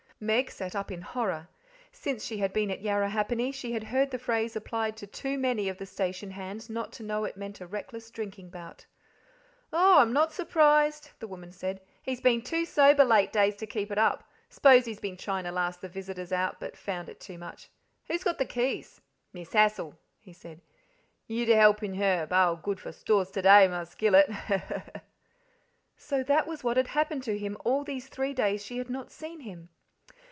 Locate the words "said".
11.51-11.81, 20.33-20.61